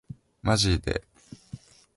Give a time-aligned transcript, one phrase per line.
[0.41, 1.03] マジで